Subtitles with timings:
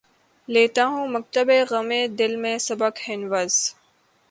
[0.49, 3.53] لیتا ہوں مکتبِ غمِ دل میں سبق ہنوز